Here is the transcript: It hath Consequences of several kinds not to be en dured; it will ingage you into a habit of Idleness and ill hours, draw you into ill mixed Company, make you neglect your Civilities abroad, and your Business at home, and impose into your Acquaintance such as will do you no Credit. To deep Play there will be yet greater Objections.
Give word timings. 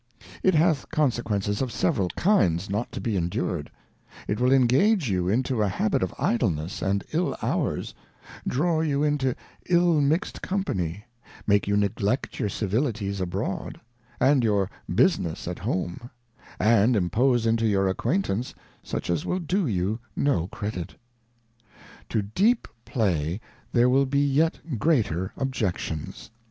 It 0.41 0.55
hath 0.55 0.89
Consequences 0.89 1.61
of 1.61 1.71
several 1.71 2.09
kinds 2.15 2.71
not 2.71 2.91
to 2.91 2.99
be 2.99 3.15
en 3.15 3.29
dured; 3.29 3.67
it 4.27 4.39
will 4.39 4.49
ingage 4.51 5.09
you 5.09 5.29
into 5.29 5.61
a 5.61 5.67
habit 5.67 6.01
of 6.01 6.11
Idleness 6.17 6.81
and 6.81 7.03
ill 7.13 7.37
hours, 7.43 7.93
draw 8.47 8.81
you 8.81 9.03
into 9.03 9.35
ill 9.69 10.01
mixed 10.01 10.41
Company, 10.41 11.05
make 11.45 11.67
you 11.67 11.77
neglect 11.77 12.39
your 12.39 12.49
Civilities 12.49 13.21
abroad, 13.21 13.79
and 14.19 14.43
your 14.43 14.71
Business 14.91 15.47
at 15.47 15.59
home, 15.59 16.09
and 16.59 16.95
impose 16.95 17.45
into 17.45 17.67
your 17.67 17.87
Acquaintance 17.87 18.55
such 18.81 19.07
as 19.07 19.23
will 19.23 19.37
do 19.39 19.67
you 19.67 19.99
no 20.15 20.47
Credit. 20.47 20.95
To 22.09 22.23
deep 22.23 22.67
Play 22.85 23.39
there 23.71 23.87
will 23.87 24.07
be 24.07 24.25
yet 24.25 24.79
greater 24.79 25.31
Objections. 25.37 26.31